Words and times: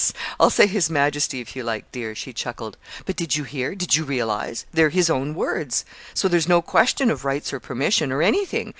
I'll 0.39 0.49
say 0.49 0.65
'His 0.65 0.89
Majesty' 0.89 1.41
if 1.41 1.55
you 1.55 1.61
like, 1.63 1.91
dear," 1.91 2.15
she 2.15 2.33
chuckled. 2.33 2.75
"But 3.05 3.15
did 3.15 3.35
you 3.35 3.43
hear 3.43 3.75
did 3.75 3.95
you 3.95 4.03
realize? 4.03 4.65
They're 4.73 4.89
his 4.89 5.11
own 5.11 5.35
words, 5.35 5.85
so 6.15 6.27
there's 6.27 6.47
no 6.47 6.63
question 6.63 7.11
of 7.11 7.23
rights 7.23 7.53
or 7.53 7.59
permission, 7.59 8.11
or 8.11 8.23
anything. 8.23 8.69